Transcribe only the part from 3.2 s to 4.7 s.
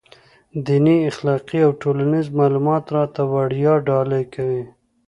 وړيا ډالۍ کوي.